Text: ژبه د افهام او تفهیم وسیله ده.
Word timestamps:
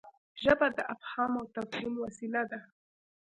ژبه 0.43 0.67
د 0.77 0.79
افهام 0.93 1.31
او 1.39 1.45
تفهیم 1.55 1.93
وسیله 2.05 2.41
ده. 2.51 2.59